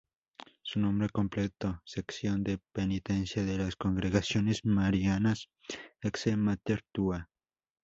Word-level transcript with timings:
Su 0.63 0.79
nombre 0.79 1.09
completo 1.09 1.83
"Sección 1.85 2.43
de 2.43 2.57
Penitencia 2.73 3.43
de 3.45 3.59
las 3.59 3.75
Congregaciones 3.75 4.65
Marianas 4.65 5.47
Ecce 6.01 6.35
Mater 6.37 6.81
Tua". 6.91 7.29